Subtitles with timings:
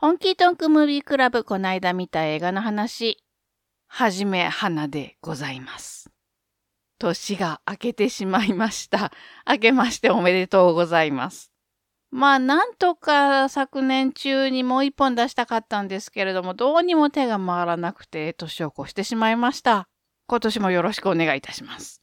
[0.00, 3.22] 本気トンクムービークラブこないだ見た映画の話、
[3.86, 6.10] はじめ花でございます。
[6.98, 9.12] 年が明けてしまいました。
[9.46, 11.52] 明けましておめでとうございます。
[12.10, 19.86] まあ、なんとか昨年中にもう一本出したかったんですけれども、どうにも手が回らなくて年を越してしまいました。
[20.28, 22.00] 今年もよろしくお願いいたします。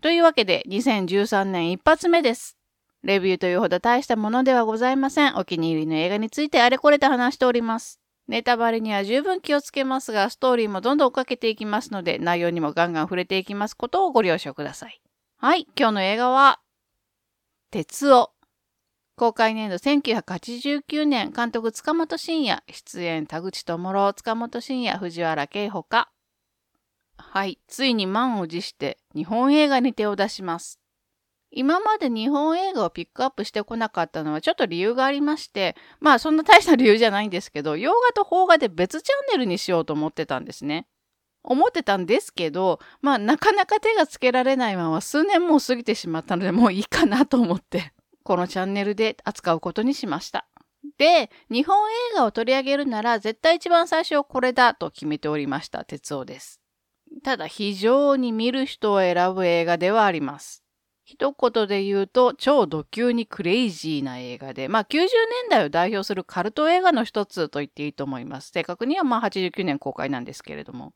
[0.00, 2.56] というわけで、2013年一発目です。
[3.04, 5.36] レビューというほど大したものではございません。
[5.36, 8.00] お気に入りの映画についてあれこれと話しております。
[8.28, 15.00] ネタバレには十分気をつけますが、ストーリーもどんどん追っかけていきますので、内容にもガンガン触れていきますことをご了承ください。
[15.38, 16.60] はい、今日の映画は、
[17.70, 18.32] 鉄夫。
[19.16, 26.10] 公開年度1989年、監督塚本慎也、出演田口智郎、塚本慎也、藤原慶ほか。
[27.18, 30.81] はい、ついに満を持して日本映画に手を出します。
[31.54, 40.86] 今まで日本映画をピックアップしてこなかったのはちょっと理由がありまして、まあそんな大した理由じゃないんですけど、洋画と邦画で別チャンネルにしようと思ってたんですね。
[41.44, 50.46] 思ってたんですけど、まあなかなか手がつけられないまま数年も過ぎてしまったのでもういいかなと思って、このチャンネルで扱うことにしました。
[50.96, 56.60] で、日本映画を取り上げるなら絶対一番最初これだと決めておりました、哲夫です。
[57.22, 60.61] ただ非常に見る人を選ぶ映画ではあります。
[61.12, 65.08] 一言で言うと、超ド級にクレイジーな映画で、まあ90年
[65.50, 68.50] 代を代表するカルト映画の一つと言っていいと思います。
[68.50, 70.94] 正確にはまあ89年公開なんですけれども。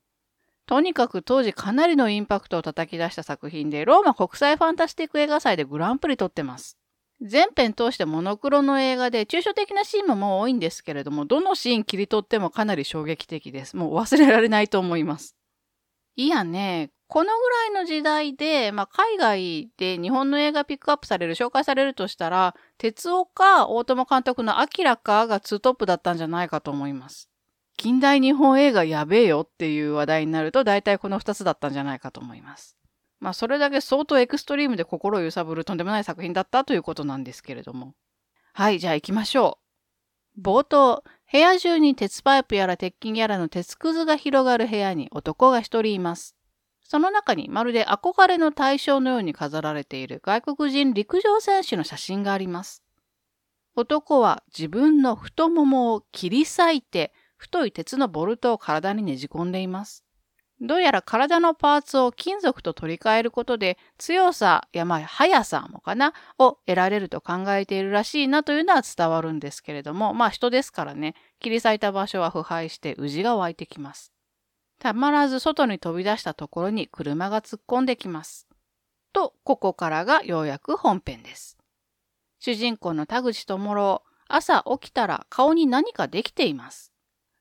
[0.65, 6.79] とにかく当時かなりのインパクトを叩き出した作品で、ローマ国際ファンタスティック映画祭でグランプリ取ってます。
[7.21, 13.77] 全編通してモノクロの映画で、抽象的なシーンももう多いんですけれども、どのシーン切り取ってもかなり衝撃的です。
[13.77, 15.37] もう忘れられないと思います。
[16.17, 27.31] いやね、このぐらいの時代で、まあ、海外で日本の映画ピックアップされる、紹介されるとしたら、鉄夫か大友監督のアキラかがツートップだったんじゃないかと思います。
[27.77, 32.77] 近代日本映画やべえよっていう話題になると、大体この二つだったんじゃないかと思います。
[33.21, 37.95] まあ、それだけ相当エクストリームで心を揺さぶるとんでもない作品だったということなんですけれども。
[38.53, 39.59] はい、じゃあ行きましょ
[40.37, 40.43] う。
[40.43, 46.36] 冒頭、部屋中に鉄パイプやら鉄筋やらの鉄くずが広がる部屋に男が一人います。
[46.89, 52.83] その中にまるで憧れの対象のように飾られている外国人陸上選手の写真があります。
[53.75, 60.05] 男は自分の太ももを切り裂いて太い鉄のボルトを体にねじ込んでいます。
[60.61, 74.16] どうやら体のパーツを金属と取り替えることで強さやまあ速さもかなを得られると考えているらしいなというのは伝わるんですけれども、まあ人ですからね、切り裂いた場所は腐敗して宇治が湧いてきます。
[74.79, 78.47] たまらず外に飛び出したところに車が突っ込んできます。
[79.13, 81.57] と、ここからがようやく本編です。
[82.39, 86.93] 主人公の田口智郎、朝起きたら顔に何かできています。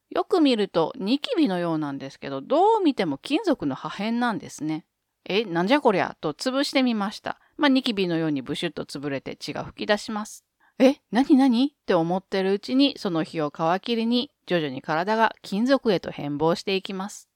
[0.10, 4.86] よく見るとニキビのようなんですけど、どう見ても金属の破片なんですね。
[5.26, 7.40] え、なんじゃこりゃと潰してみました。
[7.58, 10.46] まあ、ニキビのようにブシュッと潰れて血が吹き出します。
[10.78, 17.30] え、なになにって思ってるうちに、その日を皮切りに、徐々に体が金属へと変貌していきます。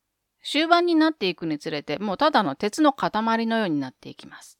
[0.43, 3.11] 終盤になっていくにつれて、もうただの鉄の塊
[3.45, 4.59] のようになっていきます。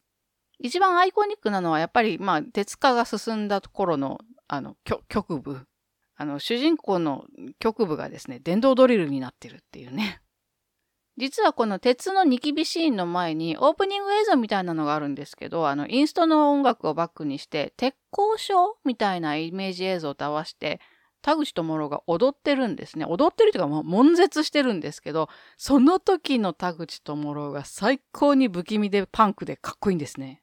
[0.59, 4.75] 一番アイコニックなのは、やっぱり、まあ、鉄化が進んだところの、あの、
[5.07, 5.65] 局部。
[6.15, 7.25] あの、主人公の
[7.59, 10.21] 局部がですね、電動ドリルになってるっていうね。
[11.19, 20.79] 実はこの鉄のニキビシーンの前にオープニング映像みたいなのがあるんですけど、あの、インストの音楽をバックにして、鉄鋼章みたいなイメージ映像と合わせて、
[21.21, 23.05] 田口智郎が踊ってるんですね。
[23.05, 25.27] 踊ってるというか、もう悶絶してるんですけど、
[25.57, 30.41] その時の田口智郎が最高に不気味でパンクでかっこいいんですね。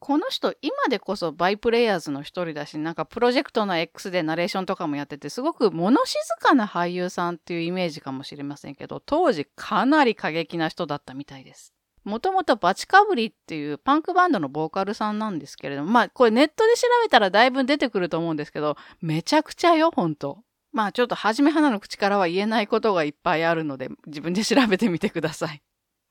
[0.00, 11.74] この人、今でこそバイプレイヤーズの一人だし、なんかプロジェクトの X でナレーションとかもやってて、すごく物静かな俳優さんっていうイメージかもしれませんけど、当時かなり過激な人だったみたいです。
[12.04, 20.42] もともとバチカブリっていうパンクバンドのボーカルさんなんですけれども、まあこれネットで調べたらだいぶ出てくると思うんですけど、めちゃくちゃよ、ほんと。
[20.72, 25.62] まあちょっとはじめ花の口からは言えないことがいっぱいあるので、自分で調べてみてください。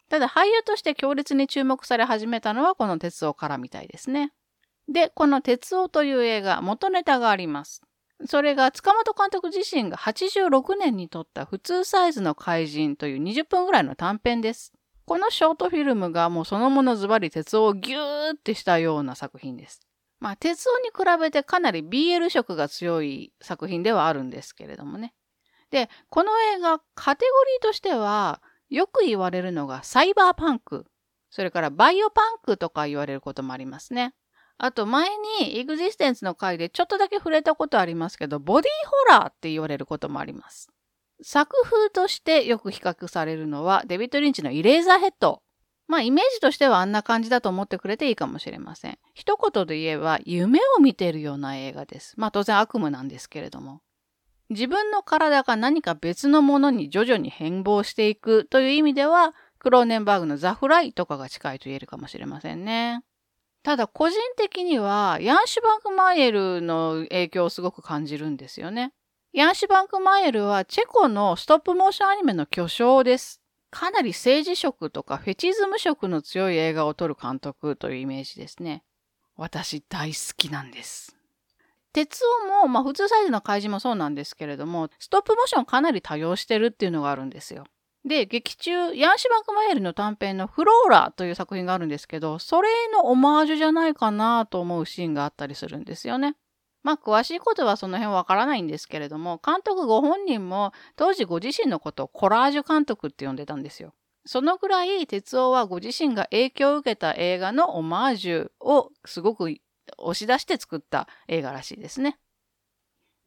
[0.09, 4.31] ただ俳優として強烈に注目され始めたのはこの鉄夫からみたいですね。
[4.87, 7.81] で、この鉄夫という映画、元ネタがあります。
[8.25, 14.73] それが塚本監督自身が86年に撮った普通サイズの怪人という20分ぐらいの短編です。
[15.05, 19.81] このショートフィルムがもうそのものズバリ鉄夫をギューってしたような作品です。
[20.19, 25.13] まあ、鉄夫に比べてかなり BL 色が強い作品ではあるんですけれどもね。
[25.69, 30.85] で、この映画、カテゴリーとしては、よく言われるのがサイバーパンク、
[31.29, 34.13] それからバイオパンクとか言われることもありますね。
[34.57, 35.09] あと前
[35.39, 40.69] にエグジステンスの回でちょっとだけ触れたことありますけど、ボディホラーって言われることもあります。
[41.21, 45.41] 作風としてよく比較されるのはデビッド・リンチのイレーザーヘッド。
[45.87, 48.99] まあイメージとしてはあんな感じだと思ってくれていいかもしれません。
[49.13, 52.13] 一言で言えば夢を見ているような映画です。
[52.17, 53.81] まあ当然悪夢なんですけれども。
[54.49, 63.03] 自分の体が何か別のものに徐々に変貌していくという意味では、クローネンバーグのザ・フライとかが近いと言えるかもしれませんね。
[63.63, 68.93] ただ個人的にはヤンシュバンク・マイエルの影響をすごく感じるんですよね。
[69.33, 73.41] ヤンシュバンク・マイエルはチェコのストップモーションアニメの巨匠です。
[73.69, 78.83] かなり政治色とかフェチズム色の強い映画を撮る監督というイメージですね。
[79.35, 81.16] 私大好きなんです。
[81.97, 87.63] 鉄夫も、まあ普通サイズの怪人もそうなんですけれども、ストップモーションかなり多用してるっていうのがあるんですよ。
[88.05, 96.35] で、劇中、ヤンシュバクマエルの短編のフローラという作品があるんですけど、それのオマージュじゃないかなと思うシーンがあったりするんですよね。
[96.83, 103.95] まあ、詳しいことはその辺わからないんですけれども、監督ご本人も当時ご自身のことをコラージュ監督って呼んでたんですよ。
[104.27, 109.49] そのぐらい哲夫はご自身が影響を受けた映画のオマージュをすごく
[109.97, 112.19] 押し出して作った映画らしいですね。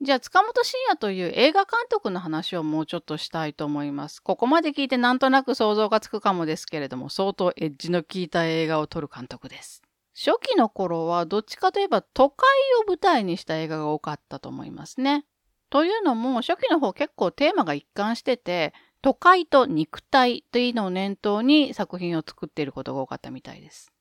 [0.02, 4.22] じゃあ、塚本慎也という映画監督の話をもうちょっとしたいと思います。
[4.22, 9.82] ここまで聞いてなんとなく想像がつくかもですけれども、相当エッジの効いた映画を撮る監督です。
[10.14, 12.46] 初期の頃はどっちかといえば都会
[12.84, 15.24] を舞台にした映画が多かったと思いますね。
[15.70, 23.92] というのも初期の方結構テーマが一貫してて都会と肉体というのを念頭に作品を作っていることが多かったみたいです。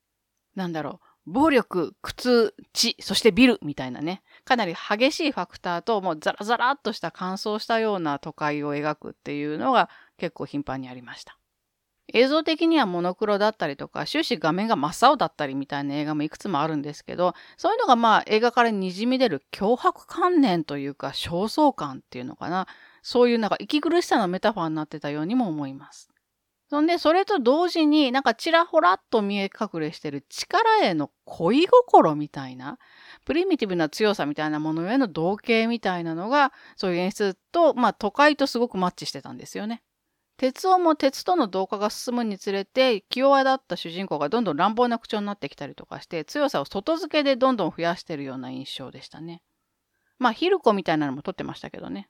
[0.56, 1.08] なんだろう。
[1.31, 11.38] 暴力、苦痛、血、そしてビルみたいなね、かなり激しいファクターともうザラザラっとした乾燥したような都会を描くっていうのが結構頻繁にありました。
[12.12, 22.68] 映像的にはモノクロだったりとか、終始画面が真っ青だったりみたいな映画もいくつもあるんですけど、そういうのがまあ映画から滲み出る脅迫観念というか、焦燥感っていうのかな。
[23.04, 26.10] そういうなんか息苦しさのメタファーになってたようにも思います。
[26.69, 32.77] そんで、それと同時になんかちらほらっと見え隠れしてる力への恋心みたいな、
[33.25, 39.81] プリミティブな強さみたいなものへの同型みたいなのが、そういう演出と、まあ都会とすごくマッチしてたんですよね。
[40.38, 49.42] 鉄夫も鉄との同化が進むにつれて、気弱だった主人公がどんどん乱暴な口調になってきたりとかして、強さを外付けでどんどん増やしてるような印象でしたね。
[50.19, 52.10] まあ、ヒルコみたいなのも撮ってましたけどね。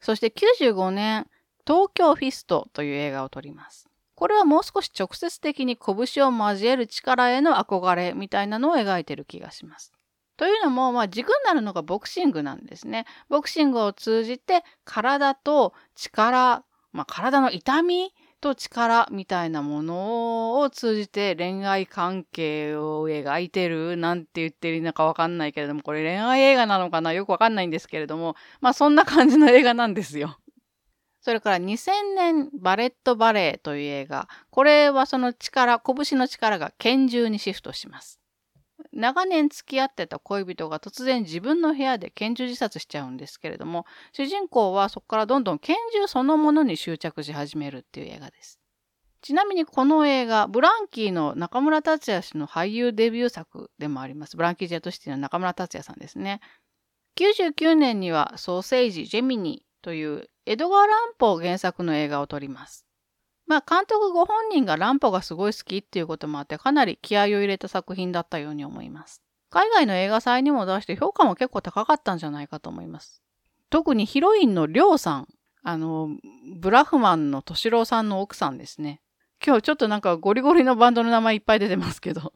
[0.00, 1.28] そして95年、
[1.64, 3.91] 東京フィストという映画を撮ります。
[4.14, 9.92] これはもう少し直接的に拳を交える力への憧れみたいなのを描いてる気がします。
[10.36, 13.06] というのも、まあ、軸になるのがボクシングなんですね。
[13.28, 18.12] ボクシングを通じて体と力まあ、体の痛み
[18.42, 27.14] と力みたいなものを通じて恋愛関係を描いてるなんて言ってるのかわかんないけれども、これ恋愛映画なのかな？
[27.14, 30.36] よくわかんないんですけれども、まあそんな感じの映画なんですよ。
[31.22, 34.28] それから2000年バレットバレーという映画。
[34.50, 38.20] これはその力、拳の力が拳銃にシフトします。
[38.92, 48.58] 長年付き合ってた恋人が突然自分の部屋で拳銃自殺しちゃうんですけれども、主人公はそこからどんどん拳銃そのものに執着し始めるっていう映画です。
[49.20, 54.36] ちなみにこの映画、ブランキーの中村達也氏の俳優デビュー作でもあります。
[54.36, 56.40] ブランキー・ジェットシティの中村達也さんですね。
[57.16, 62.84] 99年にはソーセージ・ジェミニというエドガー・ランポー原作の映画を撮ります。
[63.46, 69.22] まあ監督ご本人が乱歩がすごい好きっていうこともあってかなり気合を入れた作品だったように思います。
[69.50, 73.22] 海外の映画祭にも出して評価も結構高かったんじゃないかと思います。
[73.70, 75.28] 特にヒロインのりょうさん、
[75.62, 76.08] あの、
[76.56, 79.00] ブラフマンの敏郎さんの奥さんですね。
[79.44, 82.32] 今日ちょっとなんかゴリゴリのバンドの名前いっぱい出てますけど。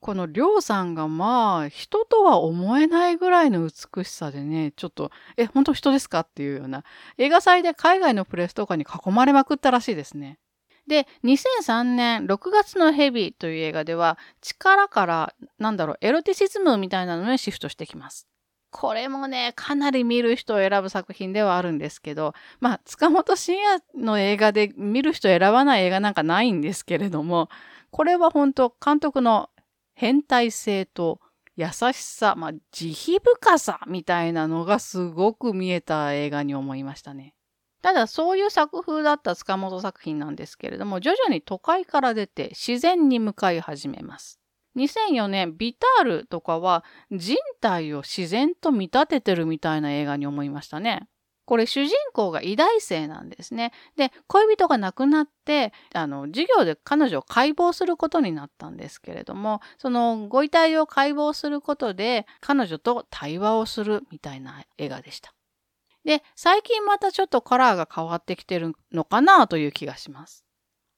[0.00, 6.20] このりょうさんがまあ、人とは思えないぐらいの美しさでね、ちょっと、え、本当人ですか？
[6.20, 6.84] っていうような、
[7.18, 10.38] 映画祭で海外のプレスとかに囲まれまくったらしいですね。
[10.86, 18.26] で、2003年6月のヘビという映画では、力から、なんだろう、エロティシズムみたいなのにシフトしてきます。
[18.72, 27.50] これもね、かなり見る人を選ぶ作品ではあるんですけど、まあ、塚本慎也の映画で見る人選ばない映画なんかないんですけれども、
[27.90, 29.50] これは本当監督の
[29.94, 31.20] 変態性と
[31.56, 37.34] 優しさ、まあ、慈悲深さみたいなのがすごく見えた映画に思いましたね。
[37.82, 44.38] ただそういう作風だった塚本作品なんですけれども、徐々に都会から出て自然に向かい始めます。
[44.76, 51.08] 2004年、ビタールとかは人体を自然と見立ててるみたいな映画に思いましたね。
[51.50, 53.72] これ主人公が偉大生なんですね。
[53.96, 65.34] で、恋人が亡くなって、あの、授業で彼女を解剖することになったんですけれども、そのご遺体を解剖することで彼女と対話をするみたいな映画でした。
[66.04, 70.44] で、最近またちょっとカラーが変わってきてるのかなという気がします。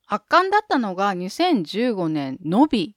[0.06, 2.94] 圧巻だったのが2015年、のび。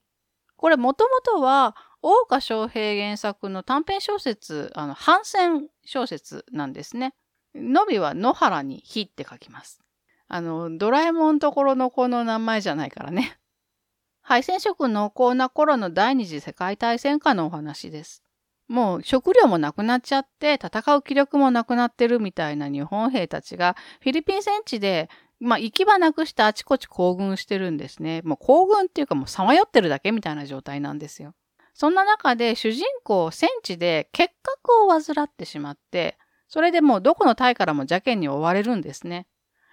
[0.56, 7.14] これもともとは大岡翔平原作の短編小説、あの、反戦小説なんですね。
[7.56, 9.80] のびは野原に火って書きます。
[10.28, 13.38] あの、ドラえもんところの子の名前じゃないからね。
[14.22, 18.22] 敗戦色濃厚な頃の第二次世界大戦下のお話です。
[18.68, 25.08] もう食料もなくなっちゃって戦う気力もなくなってるみたいな日本兵たちがフィリピン戦地で
[25.38, 28.22] まあ行き場なくしてあちこち行軍してるんですね。
[28.24, 31.34] もう行軍っていうかもうさまよってるだけみたいな状態なんですよ。
[31.74, 39.26] そんな中で主人公戦地で結核を患ってしまってそれでもうどこの隊からも邪険に追われるんですね。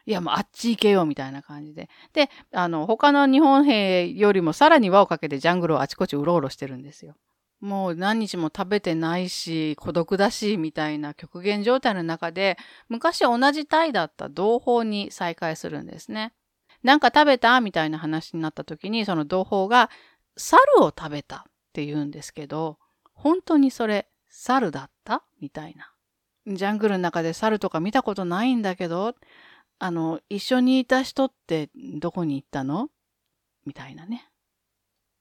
[0.06, 1.90] いやもうあっち行けよみたいな感じで。
[2.14, 7.16] で、あの他の日本兵よりもさらに輪をかけてジャングルをあちこちうろうろしてるんですよ。
[7.64, 12.58] もう何日も食べてないし、孤独だし、みたいな極限状態の中で、
[12.90, 16.34] 昔同じタイだった同胞に再会するんですね。
[16.84, 19.90] なんか食べたみたいな話になった時に、その同胞が、
[20.36, 22.80] 猿を食べたって言うんですけど、
[23.14, 25.93] 本当にそれ、猿だったみたいな。
[26.46, 29.16] ジャングルの中で猿とか見たことないんだけど、
[29.80, 31.70] あの、一緒にいた人って
[32.00, 32.90] どこに行ったの？
[33.66, 34.30] みたいなね。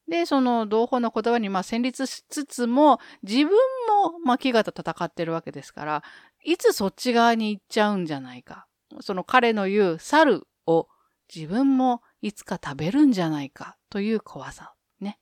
[0.09, 6.03] で、その同胞の言葉にまあ戦慄しつつも、自分もまあ飢餓と戦ってるわけですから、
[6.45, 8.67] いつそっち側に行っちゃうんじゃないか。
[9.01, 10.89] その彼の言う猿を
[11.35, 14.75] 自分もいつか食べるんじゃないかという怖さ。
[15.01, 15.19] ね。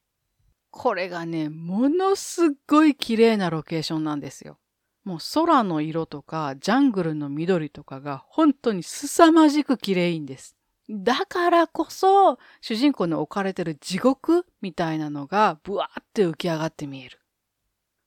[0.70, 4.58] これがね、ものすごい綺麗なロケーションなんですよ。
[5.04, 10.56] もう空の色とかジャングルの緑とかが本当に凄まじく綺麗いんです。
[10.90, 17.20] だからこそ、主人公の置かれてる地獄みたいなのが、ブワーって浮き上がって見える。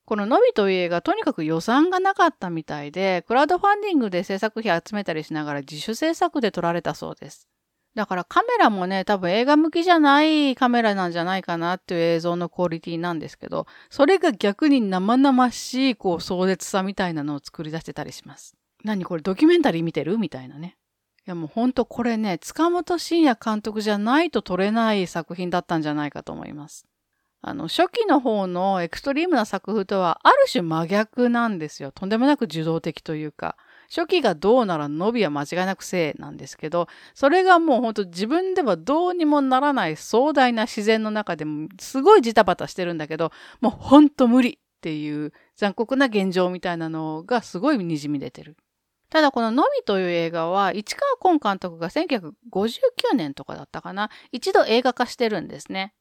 [0.05, 7.47] こののびという映画、とにかく予算がなかったみたいで、クラウドファンディングで制作費集めたりしながら自主制作で撮られたそうです。
[7.95, 18.55] だからカメラもね、多分映画向きじゃないカメラなんじゃないかなっていう映像のクオリティなんですけど、それが逆に生々しい、こう、壮絶さみたいなのを作り出してたりします。
[18.83, 20.17] 何これドキュメンタリー見てる？
[20.17, 20.75] みたいなね。
[21.25, 26.85] いやもうほんとこれね、塚本慎也監督じゃないと撮れない作品だったんじゃないかと思います。
[27.41, 31.91] あの、初期の方のエクストリームな作風とはある種真逆なんですよ。
[31.91, 33.55] とんでもなく受動的というか。
[33.93, 43.31] 初期がどうなら伸びは間違いなく正なんですけど、それがもうほんと自分ではどうにもならない壮大な自然の中でもすごいジタバタしてるんだけど、
[43.61, 48.57] もうほんと無理っていう残酷な現状みたいなのがすごい滲み出てる。
[49.11, 55.93] ただこののみという映画は市川崑監督が1959年とかだったかな一度映画化してるんですね。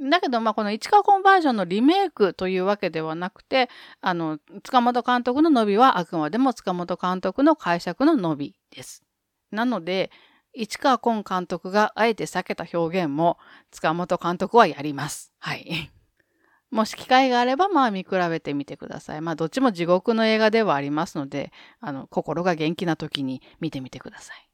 [0.00, 3.68] だけど、まあ、この市川コンバージョンのリメイクというわけではなくて、
[4.00, 9.04] あの、塚本監督の伸びはあくまでも塚本監督の解釈の伸びです。
[9.50, 10.10] なので、
[10.52, 13.38] 市川崑監督があえて避けた表現も
[13.70, 15.32] 塚本監督はやります。
[15.38, 15.90] はい。
[16.70, 19.20] もし機会があれば、まあ見比べてみてください。
[19.20, 24.48] まあどっちも地獄の映画ではありますので、あの、心が元気な時に見てみてください。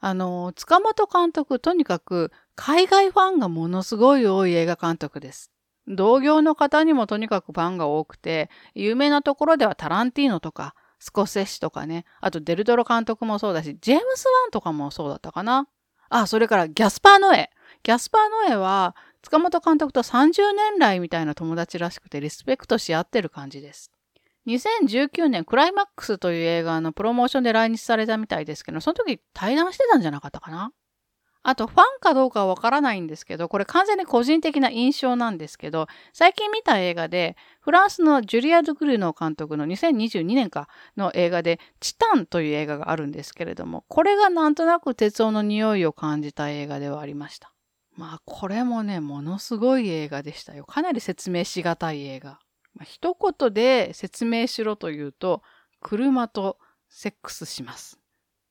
[0.00, 5.50] あの、塚本監督、とにかく海外ファンがものすごい多い映画監督です。
[5.88, 15.68] 同業の方にもとにかくファンが多くて、有名なところではタランティーノとか、スコセッシとかね、あとデルトロ監督もそうだし、ジェームス・ワンとかもそうだったかな。
[16.08, 17.50] あ、それからギャスパー・ノエ。
[17.82, 23.90] ギャスパー・ノエは塚本監督と30年来みたいな友達らしくてリスペクトし合ってる感じです。
[24.46, 30.70] 2019年クライマックスという映画のプロモーションで来日されたみたいですけど、その時対談してたんじゃなかったかな？
[31.48, 47.52] あと、ファンかどうかはわからないんですけど、これ完全に個人的な印象なんですけど、最近見た映画で、フランスのジュリア・ドゥ・グルノ監督の2022年かの映画で、チタンという映画があるんですけれども、これがなんとなく鉄夫の匂いを感じた映画ではありました。
[47.96, 50.64] まあこれもね、ものすごい映画でしたよ。
[50.64, 52.40] かなり説明しがたい映画。
[52.76, 55.42] まあ、一言で説明しろというと、
[55.80, 57.98] 車とセックスします。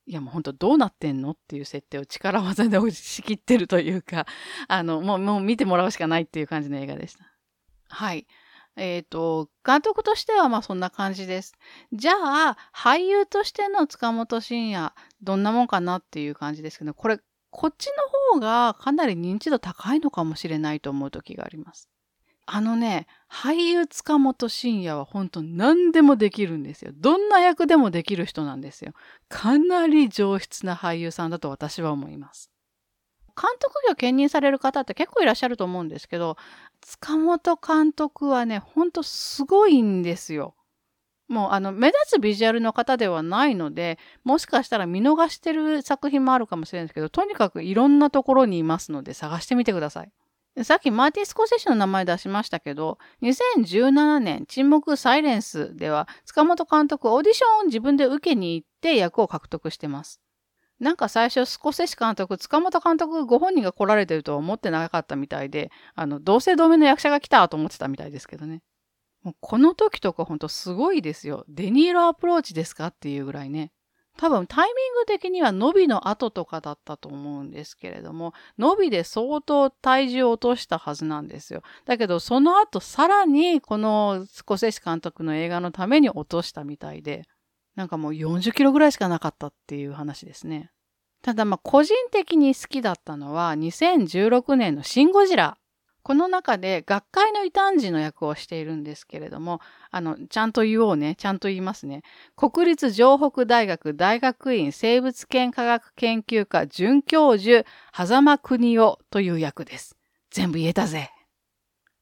[0.08, 4.26] いやもうほんとどうなってんのっていう設定を力技で押し切ってるというか、
[4.68, 7.32] あの、もう、もう見てもらうしかないっていう感じの映画でした。
[7.88, 8.26] はい。
[8.76, 11.54] えっ、ー、と、監督としてはまあそんな感じです。
[11.92, 14.92] じゃあ、俳優としての塚本慎也、
[15.22, 17.18] どんなもんかなっていう感じですけど、これ
[17.50, 17.92] こっちの
[18.34, 21.88] 方がかなり認知度高いのかもしれないと思う時があります。
[22.48, 26.92] あのね、俳優塚本慎也は本当何でもできるんですよ。
[26.94, 28.92] どんな役でもできる人なんですよ。
[29.28, 32.52] かなり上質な俳優さんだと私は思います。
[33.36, 36.36] 監督業兼任される方って結構いらっしゃると思うんですけど、
[36.80, 40.54] 塚本監督はね、ほんとすごいんですよ。
[41.28, 50.12] もうあの目立つビジュアルの方ではないので、もしかしたら見逃してる作品もあるかもしれないですけど、とにかくいろんなところにいますので探してみてください。
[50.64, 60.20] さっきマーティン・スコセッシの名前出しましたけど、2017年沈黙サイレンスでは塚本監督オーディションを自分で受けに行って役を獲得してます。
[60.78, 68.62] なんか最初、スコセッシ監督、塚本監督ご本人が来られてるとは思ってなかったみたいで、あの、同姓同名の役者が来たと思ってたみたいですけどね。
[69.22, 71.44] もうこの時とかほんとすごいですよ。
[71.48, 73.72] デニーロアプローチですかっていうぐらいね。
[74.16, 81.62] 多分タイミング的には伸びの後とかだったと思うんですけれども、伸びで相当体重を落としたはずなんですよ。
[81.84, 87.24] だけどその後さらにこのスコセッシ監督の映画のために落としたみたいで、
[87.74, 90.70] なんかもう40キロぐらいしかなかったっていう話ですね。
[91.22, 95.58] ただまあ個人的に好きだったのは2016年のシン・ゴジラ。
[96.06, 99.60] この中で学会の異端児の役をしているんですけれども、
[99.90, 101.16] あの、ちゃんと言おうね。
[101.16, 102.04] ちゃんと言いますね。
[102.36, 109.96] 国立城北大学大学院生物圏科学研究科准教授、狭間邦夫という役です。
[110.30, 111.10] 全部言えたぜ。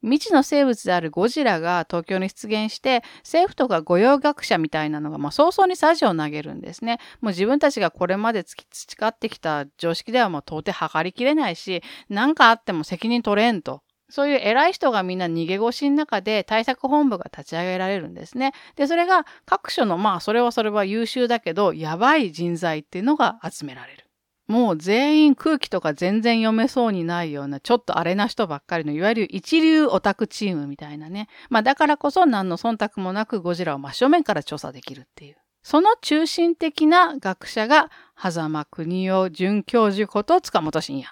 [0.02, 6.98] 未知の生物であるゴジラが東京に出現して、政府とか御用学者みたいなのが、まあ、早々にサジを投げるんですね。
[7.22, 13.80] もう自分たちがこれまで培ってきた常識ではもう到底測りきれないし、何かあっても責任取れんと。
[14.10, 18.52] そういう偉い人がみんな逃げ腰の中で対策本部が立ち上げられるんですね。
[18.76, 24.04] で、それが各所の、まあ、それはそれは優秀だけど、やばい人材っていうのが集められる。
[24.46, 31.28] もう全員空気とか全然読めそうにないような、ちょっとあれな人ばっかりの、いわゆる一流オタクチームみたいなね。
[31.48, 35.36] まあだからこそ何の忖度もなくゴジラを真正面から調査できるっていう。
[35.62, 37.90] その中心的な学者が、
[38.22, 41.08] 狭間国夫准教授こと塚本慎也。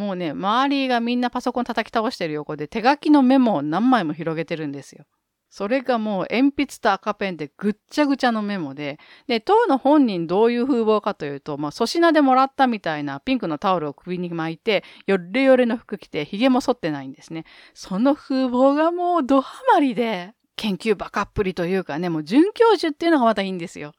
[0.00, 5.04] もうね、周りがみんなパソコン叩き倒してる横で手書きのメモを何枚も広げてるんですよ。
[5.50, 17.44] それがもう鉛筆と赤ペンでぐっちゃぐちゃのメモで、で、当の本人どういう風貌かというと、まあ、粗品でもらったみたいなピンクのタオルを首に巻いて、よれよれの服着て、髭も剃ってないんですね。
[17.74, 23.92] その風貌がもうドハマりで、研究バカっぷりというかね、もう准教授っていうのがまたいいんですよ。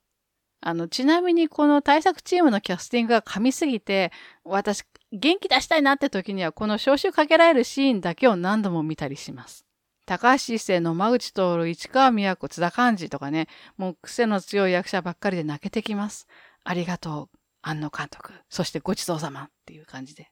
[0.64, 4.12] あの、ちなみにこの対策チームのキャスティングが噛みすぎて、
[4.44, 9.66] 私、元気出したいなって時には、この招集かけられるシーンだけを何度も見たりします。
[10.06, 13.48] 高橋一生、の間口徹、市川宮子、津田寛治とかね、
[13.78, 16.28] もう癖の強い役者ばっかりで泣けてきます。
[16.64, 18.34] ありがとう、安野監督。
[18.50, 20.32] そしてごちそうさまっていう感じで。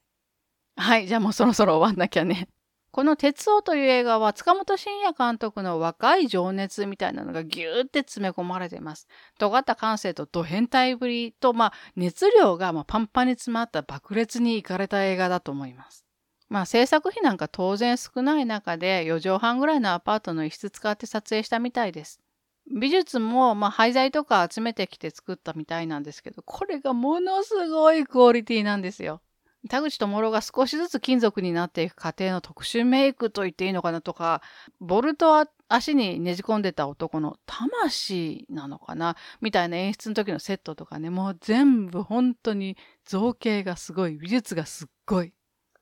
[0.76, 2.48] はい、じゃあもうそろそろ終わんなきゃね。
[2.92, 9.06] この鉄夫という映画は塚本慎也監督の若い情熱みたいなのがギューって詰め込まれています。
[9.38, 16.04] 尖った感性とド変態ぶりと、まあ、熱量がまパンパンに詰まった爆裂に行かれた映画だと思います。
[16.48, 22.20] まあ制作費なんか当然少ない中で4畳半ぐらいのアパートの一室使って撮影したみたいです。
[22.76, 29.22] 美術もまあ廃材とか集めてきて作ったみたいなんですけど、これがものすごいクオリティなんですよ。
[29.68, 34.42] 田口智朗が少しずつ金属になっていく過程の特殊メイクと言っていいのかなとか、
[34.80, 45.32] ボルトは足にねじ込んでた男の魂なのかなみたいな演出の時のセットとかね、もう全部本当に造形がすごい、美術がすっごい。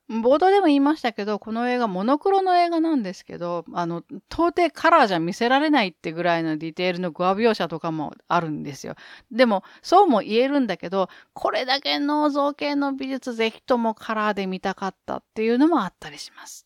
[0.09, 8.95] 冒頭でも言いましたけど、この映画モノクロの映画なんですけど、あの、到底カラーじゃ見せられないってぐらいのディテールのゴア描写とかもあるんですよ。
[9.31, 16.65] でも、そうも言えるんだけど、これだけの造形の美術ぜひともカラーで見たかったっていうのもあったりします。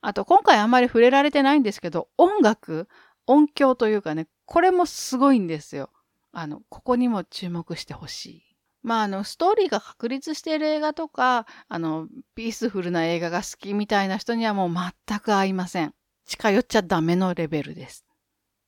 [0.00, 2.86] あと、今回あんまり触れられてないんですけど、音楽、
[3.26, 5.90] 音響というかね、これもすごいんですよ。
[6.30, 8.45] あの、ここにも注目してほしい。
[8.86, 15.92] まあ、あの、ストーリーが確立している映画とか、あの、ピースフルな映画が好きみたいな人にはもう全く合いません。
[16.24, 18.06] 近寄っちゃダメのレベルです。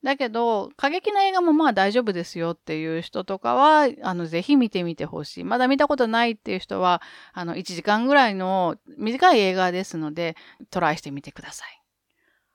[0.02, 5.44] だけど、過激な映画もまあ大丈夫ですよっていう人とかは、あの、ぜひ見てみてほしい。
[5.44, 7.00] まだ見たことないっていう人は、
[7.32, 10.34] あの、1時間ぐらいの短い映画ですので、
[10.70, 11.82] トライしてみてください。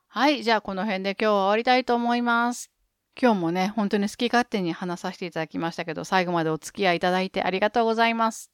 [0.08, 0.42] はい。
[0.42, 2.73] じゃあ、この辺で今日は終わりたいと思います。
[3.20, 8.50] 今日もね、本当に好き勝手に話させていただきましたけど、最後までお付き合いいただいてありがとうございます。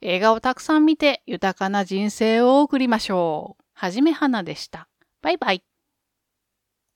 [0.00, 3.62] 映画をたくさん見て豊かな人生を送りましょう。
[3.74, 4.88] はじめはなでした。
[5.22, 5.75] バイバイ。